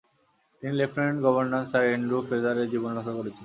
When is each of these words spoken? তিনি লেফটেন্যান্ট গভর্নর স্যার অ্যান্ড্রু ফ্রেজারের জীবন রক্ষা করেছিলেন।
তিনি 0.63 0.73
লেফটেন্যান্ট 0.79 1.19
গভর্নর 1.25 1.63
স্যার 1.71 1.83
অ্যান্ড্রু 1.87 2.17
ফ্রেজারের 2.27 2.67
জীবন 2.73 2.91
রক্ষা 2.93 3.13
করেছিলেন। 3.17 3.39